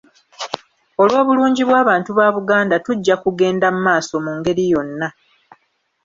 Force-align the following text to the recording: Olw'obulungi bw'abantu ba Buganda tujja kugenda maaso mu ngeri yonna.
Olw'obulungi 1.01 1.63
bw'abantu 1.65 2.09
ba 2.17 2.27
Buganda 2.35 2.75
tujja 2.85 3.15
kugenda 3.23 3.67
maaso 3.83 4.15
mu 4.25 4.31
ngeri 4.37 4.63
yonna. 4.71 5.07